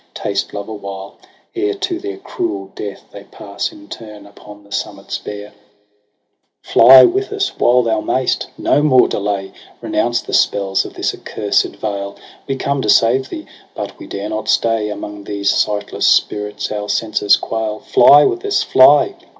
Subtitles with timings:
[0.15, 1.19] Taste love awhile,
[1.55, 5.53] ere to their cruel death They pass in turn upon the summits bare.
[6.63, 10.19] JULY i2y 9 * Fly with us while thou mayst: no more delay j Renounce
[10.23, 12.15] the spells of this accursed vale.
[12.47, 13.45] We come to save thee,
[13.75, 17.77] but we dare not stay j Among these sightless spirits our senses quail.
[17.85, 19.13] Fly with us, fly